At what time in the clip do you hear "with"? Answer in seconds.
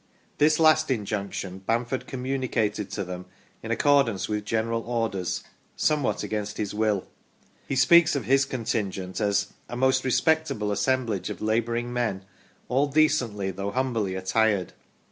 4.27-4.45